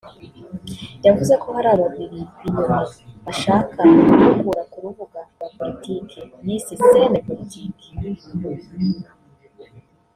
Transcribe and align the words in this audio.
yavuze 1.05 1.33
ko 1.41 1.47
hari 1.55 1.67
ababiri 1.75 2.21
inyuma 2.47 2.77
bashaka 3.25 3.79
kumukura 4.07 4.63
mu 4.77 4.81
rubuga 4.85 5.19
rwa 5.31 5.47
politiki 5.57 6.19
(yise 6.47 6.73
Scene 6.83 7.17
Politique) 7.27 7.87